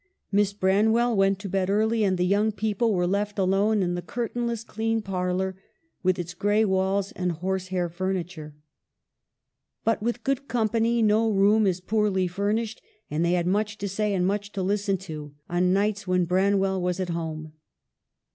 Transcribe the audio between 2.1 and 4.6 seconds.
the young people were left alone in the curtain